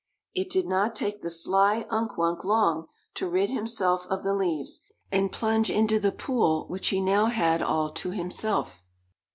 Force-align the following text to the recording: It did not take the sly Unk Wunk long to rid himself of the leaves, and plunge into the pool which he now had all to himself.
It 0.33 0.49
did 0.49 0.65
not 0.65 0.95
take 0.95 1.21
the 1.21 1.29
sly 1.29 1.85
Unk 1.91 2.17
Wunk 2.17 2.43
long 2.43 2.87
to 3.13 3.29
rid 3.29 3.51
himself 3.51 4.07
of 4.07 4.23
the 4.23 4.33
leaves, 4.33 4.81
and 5.11 5.31
plunge 5.31 5.69
into 5.69 5.99
the 5.99 6.11
pool 6.11 6.65
which 6.67 6.87
he 6.87 6.99
now 6.99 7.27
had 7.27 7.61
all 7.61 7.91
to 7.91 8.09
himself. 8.09 8.81